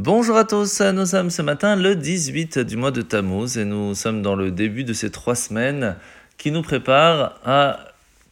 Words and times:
Bonjour 0.00 0.36
à 0.36 0.44
tous, 0.44 0.80
nous 0.80 1.06
sommes 1.06 1.28
ce 1.28 1.42
matin 1.42 1.74
le 1.74 1.96
18 1.96 2.60
du 2.60 2.76
mois 2.76 2.92
de 2.92 3.02
Tammuz 3.02 3.58
et 3.58 3.64
nous 3.64 3.96
sommes 3.96 4.22
dans 4.22 4.36
le 4.36 4.52
début 4.52 4.84
de 4.84 4.92
ces 4.92 5.10
trois 5.10 5.34
semaines 5.34 5.96
qui 6.36 6.52
nous 6.52 6.62
préparent 6.62 7.34
à 7.44 7.80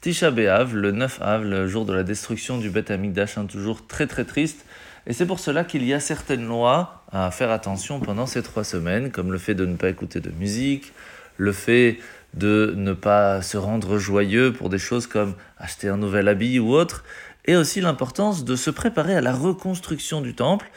Tisha 0.00 0.30
B'Av, 0.30 0.76
le 0.76 0.92
9 0.92 1.18
Av, 1.20 1.42
le 1.42 1.66
jour 1.66 1.84
de 1.84 1.92
la 1.92 2.04
destruction 2.04 2.58
du 2.58 2.70
Beth 2.70 2.92
Amikdash, 2.92 3.34
toujours 3.48 3.84
très 3.84 4.06
très 4.06 4.22
triste. 4.22 4.64
Et 5.08 5.12
c'est 5.12 5.26
pour 5.26 5.40
cela 5.40 5.64
qu'il 5.64 5.84
y 5.84 5.92
a 5.92 5.98
certaines 5.98 6.46
lois 6.46 7.02
à 7.10 7.32
faire 7.32 7.50
attention 7.50 7.98
pendant 7.98 8.26
ces 8.26 8.44
trois 8.44 8.62
semaines, 8.62 9.10
comme 9.10 9.32
le 9.32 9.38
fait 9.38 9.56
de 9.56 9.66
ne 9.66 9.74
pas 9.74 9.88
écouter 9.88 10.20
de 10.20 10.30
musique, 10.30 10.92
le 11.36 11.50
fait 11.50 11.98
de 12.34 12.74
ne 12.76 12.92
pas 12.92 13.42
se 13.42 13.56
rendre 13.56 13.98
joyeux 13.98 14.52
pour 14.52 14.68
des 14.68 14.78
choses 14.78 15.08
comme 15.08 15.34
acheter 15.58 15.88
un 15.88 15.96
nouvel 15.96 16.28
habit 16.28 16.60
ou 16.60 16.72
autre, 16.72 17.02
et 17.44 17.56
aussi 17.56 17.80
l'importance 17.80 18.44
de 18.44 18.54
se 18.54 18.70
préparer 18.70 19.16
à 19.16 19.20
la 19.20 19.32
reconstruction 19.32 20.20
du 20.20 20.32
temple 20.32 20.70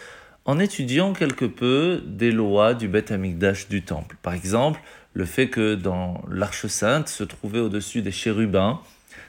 en 0.46 0.60
étudiant 0.60 1.14
quelque 1.14 1.46
peu 1.46 2.02
des 2.06 2.32
lois 2.32 2.74
du 2.74 2.88
Beth 2.88 3.12
Amikdash 3.12 3.70
du 3.70 3.84
temple. 3.84 4.16
Par 4.22 4.34
exemple, 4.34 4.80
le 5.14 5.26
fait 5.26 5.50
que 5.50 5.76
dans 5.76 6.22
l'Arche 6.30 6.68
Sainte 6.68 7.10
se 7.10 7.24
trouvait 7.24 7.60
au-dessus 7.60 8.02
des 8.02 8.12
chérubins, 8.12 8.80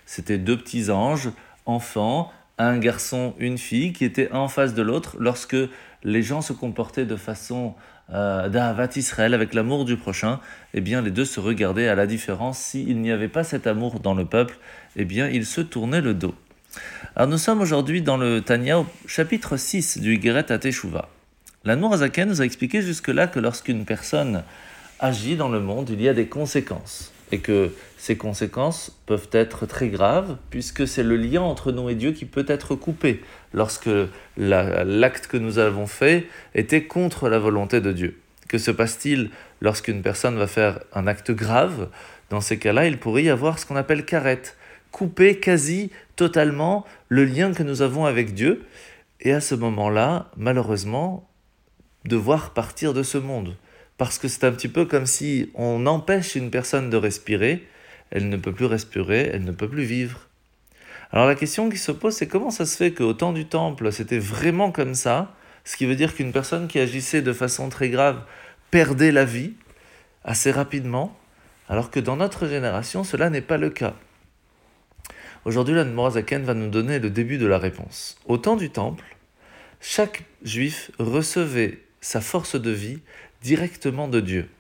c'était 0.07 0.39
deux 0.39 0.57
petits 0.57 0.91
anges, 0.91 1.31
enfants, 1.67 2.33
un 2.59 2.79
garçon, 2.79 3.35
une 3.39 3.59
fille, 3.59 3.93
qui 3.93 4.05
étaient 4.05 4.31
en 4.33 4.49
face 4.49 4.75
de 4.75 4.83
l'autre 4.83 5.17
lorsque 5.19 5.57
les 6.03 6.23
gens 6.23 6.43
se 6.43 6.53
comportaient 6.53 7.07
de 7.07 7.17
façon 7.17 7.75
euh, 8.13 8.87
Israël, 8.97 9.35
avec 9.35 9.55
l'amour 9.55 9.85
du 9.85 9.97
prochain, 9.97 10.41
eh 10.75 10.81
bien 10.81 11.01
les 11.01 11.11
deux 11.11 11.25
se 11.25 11.41
regardaient 11.41 11.89
à 11.89 11.95
la 11.95 12.07
différence. 12.07 12.59
S'il 12.59 13.01
n'y 13.01 13.13
avait 13.13 13.29
pas 13.29 13.45
cet 13.45 13.67
amour 13.67 14.01
dans 14.01 14.15
le 14.15 14.25
peuple, 14.25 14.59
eh 14.97 15.05
bien 15.05 15.29
ils 15.29 15.47
se 15.47 15.61
tournaient 15.61 16.01
le 16.01 16.15
dos. 16.15 16.35
Alors 17.17 17.29
nous 17.29 17.39
sommes 17.39 17.61
aujourd'hui 17.61 18.03
dans 18.03 18.17
le 18.17 18.41
Tanya 18.41 18.79
au 18.79 18.87
chapitre 19.07 19.57
6 19.57 19.99
du 19.99 20.15
Igeret 20.15 20.53
à 20.53 20.59
Teshuvah. 20.59 21.09
La 21.65 21.77
Nourazaken 21.77 22.29
nous 22.29 22.41
a 22.41 22.45
expliqué 22.45 22.81
jusque-là 22.83 23.27
que 23.27 23.41
lorsqu'une 23.41 23.85
personne 23.85 24.45
agit 25.01 25.37
dans 25.37 25.49
le 25.49 25.61
monde, 25.61 25.91
il 25.91 26.01
y 26.01 26.09
a 26.09 26.15
des 26.15 26.27
conséquences. 26.27 27.13
Et 27.33 27.39
que 27.39 27.73
ces 27.97 28.17
conséquences 28.17 28.99
peuvent 29.07 29.29
être 29.33 29.67
très 29.67 29.89
graves, 29.89 30.37
puisque 30.51 30.87
c'est 30.89 31.03
le 31.03 31.17
lien 31.17 31.43
entre 31.43 31.71
nous 31.71 31.89
et 31.89 31.95
Dieu 31.95 32.13
qui 32.13 32.25
peut 32.25 32.47
être 32.49 32.75
coupé 32.75 33.23
lorsque 33.53 33.91
l'acte 34.37 35.27
que 35.27 35.37
nous 35.37 35.59
avons 35.59 35.87
fait 35.87 36.27
était 36.55 36.85
contre 36.85 37.29
la 37.29 37.39
volonté 37.39 37.81
de 37.81 37.93
Dieu. 37.93 38.19
Que 38.49 38.59
se 38.59 38.71
passe-t-il 38.71 39.31
lorsqu'une 39.61 40.03
personne 40.03 40.37
va 40.37 40.47
faire 40.47 40.81
un 40.93 41.07
acte 41.07 41.31
grave? 41.31 41.89
Dans 42.31 42.41
ces 42.41 42.59
cas-là, 42.59 42.87
il 42.87 42.99
pourrait 42.99 43.25
y 43.25 43.31
avoir 43.31 43.59
ce 43.59 43.67
qu'on 43.67 43.77
appelle 43.77 44.05
carette, 44.05 44.57
couper 44.91 45.39
quasi 45.39 45.91
totalement 46.17 46.85
le 47.09 47.25
lien 47.25 47.53
que 47.53 47.63
nous 47.63 47.83
avons 47.83 48.05
avec 48.05 48.35
Dieu, 48.35 48.65
et 49.21 49.33
à 49.33 49.41
ce 49.41 49.55
moment-là, 49.55 50.31
malheureusement, 50.37 51.29
devoir 52.05 52.51
partir 52.51 52.95
de 52.95 53.03
ce 53.03 53.19
monde. 53.19 53.57
Parce 53.99 54.19
que 54.19 54.29
c'est 54.29 54.45
un 54.45 54.53
petit 54.53 54.69
peu 54.69 54.87
comme 54.87 55.07
si 55.07 55.51
on 55.55 55.87
empêche 55.87 56.35
une 56.35 56.51
personne 56.51 56.89
de 56.89 56.97
respirer, 56.97 57.67
elle 58.11 58.29
ne 58.29 58.37
peut 58.37 58.53
plus 58.53 58.65
respirer, 58.65 59.31
elle 59.33 59.45
ne 59.45 59.53
peut 59.53 59.69
plus 59.69 59.85
vivre. 59.85 60.29
Alors 61.13 61.27
la 61.27 61.35
question 61.35 61.69
qui 61.69 61.77
se 61.77 61.93
pose, 61.93 62.15
c'est 62.15 62.27
comment 62.27 62.51
ça 62.51 62.67
se 62.67 62.77
fait 62.77 62.93
qu'au 62.93 63.13
temps 63.13 63.33
du 63.33 63.47
temple, 63.47 63.93
c'était 63.93 64.19
vraiment 64.19 64.73
comme 64.73 64.95
ça, 64.95 65.35
ce 65.65 65.77
qui 65.77 65.85
veut 65.85 65.97
dire 65.97 66.15
qu'une 66.15 66.33
personne 66.33 66.69
qui 66.69 66.79
agissait 66.79 67.23
de 67.23 67.33
façon 67.33 67.69
très 67.69 67.91
grave 67.91 68.23
perdait 68.71 69.13
la 69.13 69.25
vie 69.25 69.53
assez 70.25 70.51
rapidement, 70.51 71.17
alors 71.69 71.91
que 71.91 72.01
dans 72.01 72.17
notre 72.17 72.47
génération, 72.47 73.05
cela 73.05 73.29
n'est 73.29 73.41
pas 73.41 73.59
le 73.59 73.71
cas. 73.71 73.95
Aujourd'hui, 75.47 75.75
la 75.75 75.87
Morazaken 75.87 76.43
va 76.43 76.53
nous 76.53 76.69
donner 76.69 76.99
le 76.99 77.09
début 77.09 77.39
de 77.39 77.47
la 77.47 77.57
réponse. 77.57 78.19
Au 78.27 78.37
temps 78.37 78.57
du 78.57 78.69
temple, 78.69 79.17
chaque 79.81 80.25
juif 80.43 80.91
recevait 80.99 81.79
sa 82.03 82.21
force 82.21 82.57
de 82.57 82.71
vie 82.71 82.99
directement 83.43 84.07
de 84.07 84.21
Dieu. 84.21 84.51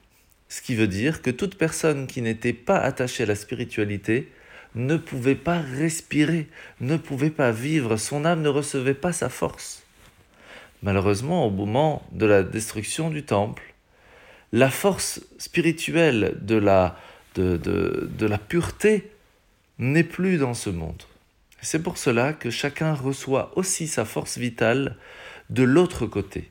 Ce 0.48 0.62
qui 0.62 0.74
veut 0.74 0.88
dire 0.88 1.20
que 1.20 1.30
toute 1.30 1.58
personne 1.58 2.06
qui 2.06 2.22
n'était 2.22 2.54
pas 2.54 2.78
attachée 2.78 3.24
à 3.24 3.26
la 3.26 3.34
spiritualité 3.34 4.32
ne 4.74 4.96
pouvait 4.96 5.34
pas 5.34 5.60
respirer, 5.60 6.48
ne 6.80 6.96
pouvait 6.96 7.28
pas 7.28 7.50
vivre, 7.52 7.98
son 7.98 8.24
âme 8.24 8.40
ne 8.40 8.48
recevait 8.48 8.94
pas 8.94 9.12
sa 9.12 9.28
force. 9.28 9.82
Malheureusement, 10.82 11.46
au 11.46 11.50
moment 11.50 12.06
de 12.12 12.24
la 12.24 12.42
destruction 12.42 13.10
du 13.10 13.22
temple, 13.22 13.74
la 14.52 14.70
force 14.70 15.20
spirituelle 15.36 16.38
de 16.40 16.56
la, 16.56 16.98
de, 17.34 17.58
de 17.58 18.26
la 18.26 18.38
pureté 18.38 19.10
n'est 19.80 20.04
plus 20.04 20.36
dans 20.36 20.52
ce 20.52 20.68
monde. 20.68 21.02
C'est 21.62 21.82
pour 21.82 21.96
cela 21.96 22.34
que 22.34 22.50
chacun 22.50 22.94
reçoit 22.94 23.50
aussi 23.56 23.88
sa 23.88 24.04
force 24.04 24.36
vitale 24.36 24.96
de 25.48 25.62
l'autre 25.62 26.06
côté, 26.06 26.50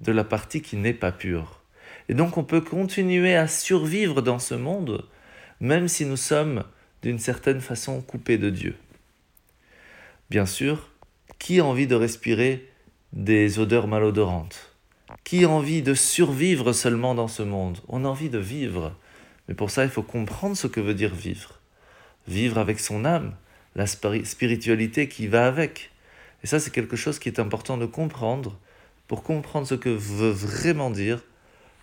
de 0.00 0.12
la 0.12 0.24
partie 0.24 0.62
qui 0.62 0.76
n'est 0.76 0.94
pas 0.94 1.12
pure. 1.12 1.62
Et 2.08 2.14
donc 2.14 2.36
on 2.36 2.44
peut 2.44 2.60
continuer 2.60 3.34
à 3.34 3.48
survivre 3.48 4.22
dans 4.22 4.38
ce 4.38 4.54
monde, 4.54 5.04
même 5.60 5.88
si 5.88 6.06
nous 6.06 6.16
sommes 6.16 6.64
d'une 7.02 7.18
certaine 7.18 7.60
façon 7.60 8.00
coupés 8.00 8.38
de 8.38 8.50
Dieu. 8.50 8.76
Bien 10.30 10.46
sûr, 10.46 10.90
qui 11.40 11.58
a 11.58 11.64
envie 11.64 11.88
de 11.88 11.96
respirer 11.96 12.68
des 13.12 13.58
odeurs 13.58 13.88
malodorantes? 13.88 14.76
Qui 15.24 15.44
a 15.44 15.48
envie 15.48 15.82
de 15.82 15.94
survivre 15.94 16.72
seulement 16.72 17.16
dans 17.16 17.28
ce 17.28 17.42
monde? 17.42 17.78
On 17.88 18.04
a 18.04 18.08
envie 18.08 18.30
de 18.30 18.38
vivre. 18.38 18.96
Mais 19.48 19.54
pour 19.54 19.70
ça, 19.70 19.82
il 19.82 19.90
faut 19.90 20.04
comprendre 20.04 20.56
ce 20.56 20.68
que 20.68 20.80
veut 20.80 20.94
dire 20.94 21.14
vivre. 21.14 21.59
Vivre 22.30 22.58
avec 22.58 22.80
son 22.80 23.04
âme, 23.04 23.34
la 23.74 23.86
spiritualité 23.86 25.08
qui 25.08 25.26
va 25.26 25.46
avec. 25.46 25.90
Et 26.42 26.46
ça, 26.46 26.60
c'est 26.60 26.70
quelque 26.70 26.96
chose 26.96 27.18
qui 27.18 27.28
est 27.28 27.40
important 27.40 27.76
de 27.76 27.86
comprendre 27.86 28.56
pour 29.08 29.22
comprendre 29.22 29.66
ce 29.66 29.74
que 29.74 29.88
veut 29.88 30.30
vraiment 30.30 30.90
dire 30.90 31.22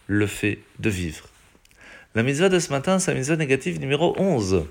le 0.07 0.25
fait 0.25 0.59
de 0.79 0.89
vivre. 0.89 1.27
La 2.15 2.23
mitzvah 2.23 2.49
de 2.49 2.59
ce 2.59 2.71
matin, 2.71 2.97
c'est 2.97 3.11
la 3.11 3.17
mitzvah 3.17 3.35
négative 3.35 3.79
numéro 3.79 4.15
11. 4.17 4.65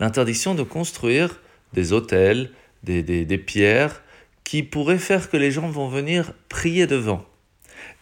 L'interdiction 0.00 0.54
de 0.54 0.64
construire 0.64 1.40
des 1.72 1.92
hôtels, 1.92 2.50
des, 2.82 3.02
des, 3.02 3.38
pierres 3.38 4.02
qui 4.42 4.62
pourraient 4.62 4.98
faire 4.98 5.30
que 5.30 5.36
les 5.36 5.52
gens 5.52 5.68
vont 5.68 5.88
venir 5.88 6.32
prier 6.48 6.86
devant. 6.86 7.24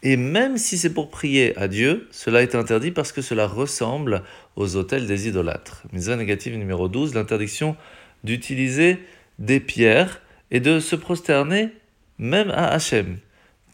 Et 0.03 0.17
même 0.17 0.59
si 0.59 0.79
c'est 0.79 0.93
pour 0.93 1.11
prier 1.11 1.57
à 1.59 1.69
Dieu, 1.69 2.09
cela 2.11 2.43
est 2.43 2.55
interdit 2.55 2.91
parce 2.91 3.13
que 3.13 3.23
cela 3.23 3.47
ressemble 3.47 4.23
aux 4.57 4.77
hôtels 4.77 5.07
des 5.07 5.29
idolâtres. 5.29 5.83
Mitzvah 5.93 6.17
négative 6.17 6.57
numéro 6.57 6.89
12, 6.89 7.15
l'interdiction 7.15 7.77
d'utiliser 8.25 8.99
des 9.39 9.61
pierres 9.61 10.23
et 10.51 10.61
de 10.61 10.81
se 10.81 10.97
prosterner 10.97 11.71
même 12.19 12.51
à 12.51 12.69
Hachem. 12.69 13.19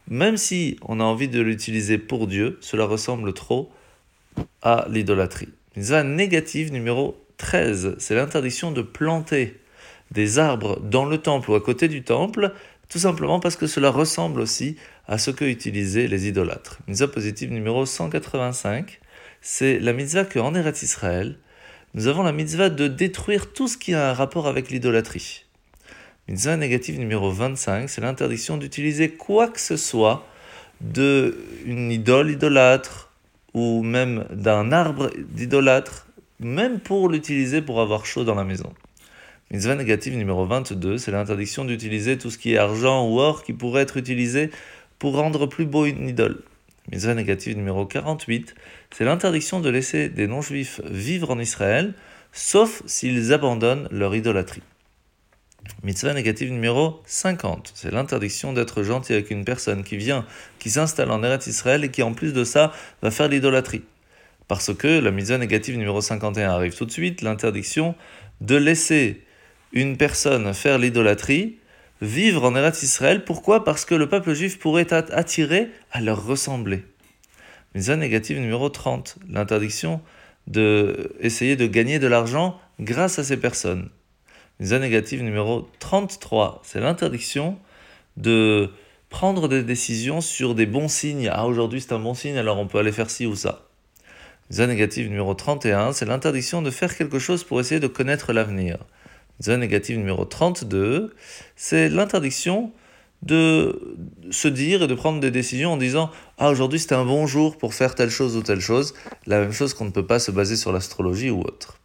Même 0.07 0.37
si 0.37 0.77
on 0.83 0.99
a 0.99 1.03
envie 1.03 1.27
de 1.27 1.41
l'utiliser 1.41 1.97
pour 1.97 2.27
Dieu, 2.27 2.57
cela 2.61 2.85
ressemble 2.85 3.33
trop 3.33 3.71
à 4.61 4.85
l'idolâtrie. 4.89 5.49
Mitzvah 5.75 6.03
négative 6.03 6.71
numéro 6.71 7.17
13, 7.37 7.95
c'est 7.97 8.15
l'interdiction 8.15 8.71
de 8.71 8.81
planter 8.81 9.59
des 10.11 10.39
arbres 10.39 10.79
dans 10.79 11.05
le 11.05 11.17
temple 11.17 11.51
ou 11.51 11.55
à 11.55 11.61
côté 11.61 11.87
du 11.87 12.03
temple, 12.03 12.53
tout 12.87 12.99
simplement 12.99 13.39
parce 13.39 13.55
que 13.55 13.67
cela 13.67 13.89
ressemble 13.89 14.39
aussi 14.39 14.77
à 14.77 14.94
ce 15.17 15.31
que 15.31 15.45
utilisaient 15.45 16.07
les 16.07 16.27
idolâtres. 16.27 16.79
Mitzvah 16.87 17.07
positive 17.07 17.51
numéro 17.51 17.85
185, 17.85 18.99
c'est 19.41 19.79
la 19.79 19.93
mitzvah 19.93 20.25
qu'en 20.25 20.55
Eretz 20.55 20.81
Israël, 20.83 21.37
nous 21.93 22.07
avons 22.07 22.23
la 22.23 22.31
mitzvah 22.31 22.69
de 22.69 22.87
détruire 22.87 23.53
tout 23.53 23.67
ce 23.67 23.77
qui 23.77 23.93
a 23.93 24.09
un 24.09 24.13
rapport 24.13 24.47
avec 24.47 24.69
l'idolâtrie. 24.69 25.45
Mitzvah 26.27 26.57
négative 26.57 26.99
numéro 26.99 27.31
25, 27.31 27.89
c'est 27.89 28.01
l'interdiction 28.01 28.57
d'utiliser 28.57 29.09
quoi 29.09 29.47
que 29.47 29.59
ce 29.59 29.77
soit 29.77 30.25
d'une 30.81 31.91
idole 31.91 32.31
idolâtre 32.31 33.11
ou 33.53 33.83
même 33.83 34.25
d'un 34.31 34.71
arbre 34.71 35.11
d'idolâtre, 35.29 36.07
même 36.39 36.79
pour 36.79 37.07
l'utiliser 37.09 37.61
pour 37.61 37.79
avoir 37.79 38.05
chaud 38.05 38.23
dans 38.23 38.35
la 38.35 38.43
maison. 38.43 38.73
Mitzvah 39.51 39.75
négative 39.75 40.17
numéro 40.17 40.45
22, 40.45 40.97
c'est 40.97 41.11
l'interdiction 41.11 41.63
d'utiliser 41.63 42.17
tout 42.17 42.31
ce 42.31 42.39
qui 42.39 42.55
est 42.55 42.57
argent 42.57 43.07
ou 43.07 43.19
or 43.19 43.43
qui 43.43 43.53
pourrait 43.53 43.83
être 43.83 43.95
utilisé 43.95 44.49
pour 44.99 45.15
rendre 45.15 45.47
plus 45.47 45.65
beau 45.65 45.85
une 45.85 46.07
idole. 46.07 46.43
Mitzvah 46.91 47.15
négative 47.15 47.57
numéro 47.57 47.85
48, 47.85 48.53
c'est 48.91 49.05
l'interdiction 49.05 49.59
de 49.59 49.69
laisser 49.69 50.09
des 50.09 50.27
non-juifs 50.27 50.81
vivre 50.85 51.31
en 51.31 51.39
Israël, 51.39 51.95
sauf 52.31 52.83
s'ils 52.85 53.33
abandonnent 53.33 53.87
leur 53.91 54.15
idolâtrie. 54.15 54.61
Mitzvah 55.83 56.13
négative 56.13 56.51
numéro 56.51 57.01
50, 57.05 57.71
c'est 57.73 57.91
l'interdiction 57.91 58.53
d'être 58.53 58.83
gentil 58.83 59.13
avec 59.13 59.31
une 59.31 59.45
personne 59.45 59.83
qui 59.83 59.97
vient, 59.97 60.25
qui 60.59 60.69
s'installe 60.69 61.09
en 61.09 61.23
Eretz 61.23 61.47
Israël 61.47 61.83
et 61.83 61.89
qui 61.89 62.03
en 62.03 62.13
plus 62.13 62.33
de 62.33 62.43
ça 62.43 62.71
va 63.01 63.09
faire 63.09 63.29
l'idolâtrie. 63.29 63.83
Parce 64.47 64.73
que 64.75 64.99
la 64.99 65.09
mitzvah 65.09 65.39
négative 65.39 65.77
numéro 65.77 66.01
51 66.01 66.51
arrive 66.51 66.75
tout 66.75 66.85
de 66.85 66.91
suite, 66.91 67.23
l'interdiction 67.23 67.95
de 68.41 68.55
laisser 68.55 69.23
une 69.73 69.97
personne 69.97 70.53
faire 70.53 70.77
l'idolâtrie, 70.77 71.57
vivre 72.01 72.43
en 72.43 72.55
Eretz 72.55 72.83
Israël. 72.83 73.23
Pourquoi? 73.23 73.63
Parce 73.63 73.85
que 73.85 73.95
le 73.95 74.09
peuple 74.09 74.33
juif 74.33 74.59
pourrait 74.59 74.87
être 74.89 75.13
attiré 75.13 75.69
à 75.91 76.01
leur 76.01 76.25
ressembler. 76.25 76.83
Mitzvah 77.73 77.95
négative 77.95 78.39
numéro 78.39 78.69
30, 78.69 79.17
l'interdiction 79.29 80.01
de 80.47 81.15
essayer 81.19 81.55
de 81.55 81.65
gagner 81.67 81.99
de 81.99 82.07
l'argent 82.07 82.59
grâce 82.79 83.19
à 83.19 83.23
ces 83.23 83.37
personnes. 83.37 83.89
Mitzvah 84.59 84.79
négative 84.79 85.23
numéro 85.23 85.69
33, 85.79 86.61
c'est 86.63 86.79
l'interdiction 86.79 87.57
de 88.17 88.69
prendre 89.09 89.47
des 89.47 89.63
décisions 89.63 90.21
sur 90.21 90.55
des 90.55 90.65
bons 90.65 90.87
signes. 90.87 91.29
Ah, 91.31 91.45
aujourd'hui 91.45 91.81
c'est 91.81 91.93
un 91.93 91.99
bon 91.99 92.13
signe, 92.13 92.37
alors 92.37 92.57
on 92.57 92.67
peut 92.67 92.79
aller 92.79 92.91
faire 92.91 93.09
ci 93.09 93.25
ou 93.25 93.35
ça. 93.35 93.65
Zone 94.51 94.69
négative 94.69 95.09
numéro 95.09 95.33
31, 95.33 95.91
c'est 95.91 96.05
l'interdiction 96.05 96.61
de 96.61 96.69
faire 96.69 96.95
quelque 96.95 97.17
chose 97.17 97.43
pour 97.43 97.59
essayer 97.59 97.79
de 97.79 97.87
connaître 97.87 98.31
l'avenir. 98.31 98.77
Zone 99.41 99.59
négative 99.59 99.97
numéro 99.97 100.25
32, 100.25 101.13
c'est 101.55 101.89
l'interdiction 101.89 102.71
de 103.21 103.97
se 104.29 104.47
dire 104.47 104.83
et 104.83 104.87
de 104.87 104.93
prendre 104.93 105.19
des 105.19 105.31
décisions 105.31 105.73
en 105.73 105.77
disant 105.77 106.11
Ah, 106.37 106.49
aujourd'hui 106.49 106.79
c'était 106.79 106.95
un 106.95 107.05
bon 107.05 107.27
jour 107.27 107.57
pour 107.57 107.73
faire 107.73 107.95
telle 107.95 108.11
chose 108.11 108.37
ou 108.37 108.43
telle 108.43 108.61
chose. 108.61 108.93
La 109.25 109.39
même 109.39 109.51
chose 109.51 109.73
qu'on 109.73 109.85
ne 109.85 109.91
peut 109.91 110.05
pas 110.05 110.19
se 110.19 110.31
baser 110.31 110.55
sur 110.55 110.71
l'astrologie 110.71 111.29
ou 111.29 111.41
autre. 111.41 111.79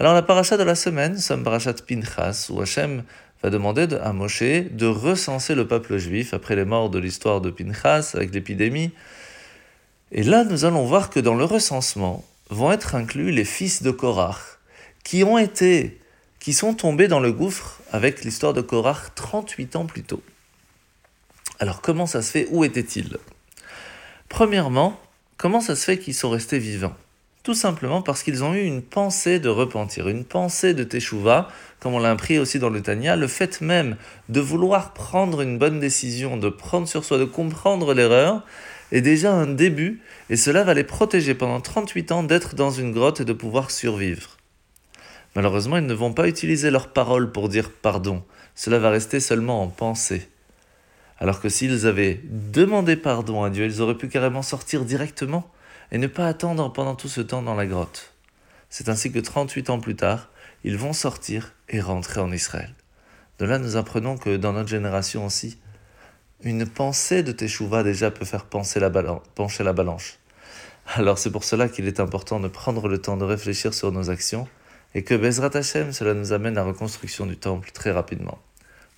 Alors, 0.00 0.14
la 0.14 0.22
paracha 0.22 0.56
de 0.56 0.62
la 0.62 0.76
semaine, 0.76 1.18
c'est 1.18 1.36
parachat 1.42 1.72
Pinchas, 1.72 2.50
où 2.50 2.60
Hachem 2.60 3.02
va 3.42 3.50
demander 3.50 3.88
à 4.00 4.12
Moshe 4.12 4.42
de 4.42 4.86
recenser 4.86 5.56
le 5.56 5.66
peuple 5.66 5.98
juif 5.98 6.34
après 6.34 6.54
les 6.54 6.64
morts 6.64 6.88
de 6.88 7.00
l'histoire 7.00 7.40
de 7.40 7.50
Pinchas 7.50 8.12
avec 8.14 8.32
l'épidémie. 8.32 8.92
Et 10.12 10.22
là, 10.22 10.44
nous 10.44 10.64
allons 10.64 10.84
voir 10.84 11.10
que 11.10 11.18
dans 11.18 11.34
le 11.34 11.44
recensement 11.44 12.24
vont 12.48 12.70
être 12.70 12.94
inclus 12.94 13.32
les 13.32 13.44
fils 13.44 13.82
de 13.82 13.90
Korach, 13.90 14.60
qui 15.02 15.24
ont 15.24 15.36
été, 15.36 15.97
qui 16.48 16.54
sont 16.54 16.72
tombés 16.72 17.08
dans 17.08 17.20
le 17.20 17.30
gouffre 17.30 17.78
avec 17.92 18.24
l'histoire 18.24 18.54
de 18.54 18.62
Korach 18.62 19.14
38 19.14 19.76
ans 19.76 19.84
plus 19.84 20.02
tôt. 20.02 20.22
Alors 21.58 21.82
comment 21.82 22.06
ça 22.06 22.22
se 22.22 22.30
fait? 22.30 22.48
Où 22.50 22.64
étaient-ils? 22.64 23.18
Premièrement, 24.30 24.98
comment 25.36 25.60
ça 25.60 25.76
se 25.76 25.84
fait 25.84 25.98
qu'ils 25.98 26.14
sont 26.14 26.30
restés 26.30 26.58
vivants? 26.58 26.96
Tout 27.42 27.52
simplement 27.52 28.00
parce 28.00 28.22
qu'ils 28.22 28.44
ont 28.44 28.54
eu 28.54 28.62
une 28.62 28.80
pensée 28.80 29.40
de 29.40 29.50
repentir, 29.50 30.08
une 30.08 30.24
pensée 30.24 30.72
de 30.72 30.84
teshuva, 30.84 31.48
comme 31.80 31.92
on 31.92 31.98
l'a 31.98 32.12
appris 32.12 32.38
aussi 32.38 32.58
dans 32.58 32.70
le 32.70 32.80
Tanya, 32.80 33.14
le 33.14 33.26
fait 33.26 33.60
même 33.60 33.98
de 34.30 34.40
vouloir 34.40 34.94
prendre 34.94 35.42
une 35.42 35.58
bonne 35.58 35.80
décision, 35.80 36.38
de 36.38 36.48
prendre 36.48 36.88
sur 36.88 37.04
soi, 37.04 37.18
de 37.18 37.26
comprendre 37.26 37.92
l'erreur, 37.92 38.42
est 38.90 39.02
déjà 39.02 39.34
un 39.34 39.48
début, 39.48 40.00
et 40.30 40.36
cela 40.38 40.64
va 40.64 40.72
les 40.72 40.84
protéger 40.84 41.34
pendant 41.34 41.60
38 41.60 42.10
ans 42.10 42.22
d'être 42.22 42.54
dans 42.54 42.70
une 42.70 42.92
grotte 42.92 43.20
et 43.20 43.26
de 43.26 43.34
pouvoir 43.34 43.70
survivre. 43.70 44.37
Malheureusement, 45.38 45.76
ils 45.76 45.86
ne 45.86 45.94
vont 45.94 46.12
pas 46.12 46.26
utiliser 46.26 46.68
leurs 46.72 46.92
paroles 46.92 47.30
pour 47.30 47.48
dire 47.48 47.70
pardon, 47.70 48.24
cela 48.56 48.80
va 48.80 48.90
rester 48.90 49.20
seulement 49.20 49.62
en 49.62 49.68
pensée. 49.68 50.28
Alors 51.20 51.40
que 51.40 51.48
s'ils 51.48 51.86
avaient 51.86 52.20
demandé 52.24 52.96
pardon 52.96 53.44
à 53.44 53.48
Dieu, 53.48 53.64
ils 53.64 53.80
auraient 53.80 53.96
pu 53.96 54.08
carrément 54.08 54.42
sortir 54.42 54.84
directement 54.84 55.48
et 55.92 55.98
ne 55.98 56.08
pas 56.08 56.26
attendre 56.26 56.72
pendant 56.72 56.96
tout 56.96 57.06
ce 57.06 57.20
temps 57.20 57.40
dans 57.40 57.54
la 57.54 57.66
grotte. 57.66 58.14
C'est 58.68 58.88
ainsi 58.88 59.12
que 59.12 59.20
38 59.20 59.70
ans 59.70 59.78
plus 59.78 59.94
tard, 59.94 60.28
ils 60.64 60.76
vont 60.76 60.92
sortir 60.92 61.52
et 61.68 61.80
rentrer 61.80 62.18
en 62.18 62.32
Israël. 62.32 62.74
De 63.38 63.44
là, 63.44 63.60
nous 63.60 63.76
apprenons 63.76 64.18
que 64.18 64.36
dans 64.36 64.54
notre 64.54 64.70
génération 64.70 65.24
aussi, 65.24 65.56
une 66.42 66.66
pensée 66.66 67.22
de 67.22 67.30
Teshuvah 67.30 67.84
déjà 67.84 68.10
peut 68.10 68.24
faire 68.24 68.46
pencher 68.46 68.80
la 68.80 68.90
balance. 69.72 70.18
Alors 70.96 71.16
c'est 71.16 71.30
pour 71.30 71.44
cela 71.44 71.68
qu'il 71.68 71.86
est 71.86 72.00
important 72.00 72.40
de 72.40 72.48
prendre 72.48 72.88
le 72.88 72.98
temps 72.98 73.16
de 73.16 73.24
réfléchir 73.24 73.72
sur 73.72 73.92
nos 73.92 74.10
actions 74.10 74.48
et 74.94 75.04
que 75.04 75.14
Bezrat 75.14 75.54
Hashem, 75.54 75.92
cela 75.92 76.14
nous 76.14 76.32
amène 76.32 76.56
à 76.58 76.62
la 76.62 76.66
reconstruction 76.66 77.26
du 77.26 77.36
temple 77.36 77.70
très 77.72 77.90
rapidement. 77.90 78.38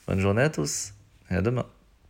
Bonne 0.07 0.21
journée 0.21 0.43
à 0.43 0.51
tous 0.51 0.93
et 1.31 1.35
à 1.35 1.43
demain. 1.43 1.67